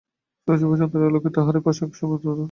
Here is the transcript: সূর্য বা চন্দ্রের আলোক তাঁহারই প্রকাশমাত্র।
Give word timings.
সূর্য 0.47 0.63
বা 0.69 0.75
চন্দ্রের 0.81 1.09
আলোক 1.09 1.23
তাঁহারই 1.35 1.61
প্রকাশমাত্র। 1.65 2.27